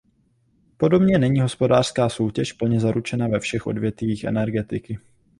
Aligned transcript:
Podobně 0.77 1.17
není 1.17 1.39
hospodářská 1.41 2.09
soutěž 2.09 2.53
plně 2.53 2.79
zaručena 2.79 3.27
ve 3.27 3.39
všech 3.39 3.67
odvětvích 3.67 4.23
energetiky. 4.23 4.99